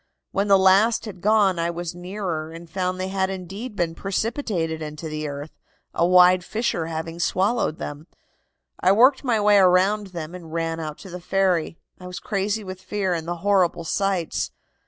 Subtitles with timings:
[0.31, 4.81] When the last had gone I went nearer and found they had indeed been precipitated
[4.81, 5.51] into the earth,
[5.93, 8.07] a wide fissure having swallowed them.
[8.79, 11.77] I worked my way around them and ran out to the ferry.
[11.99, 14.49] I was crazy with fear and the horrible sights.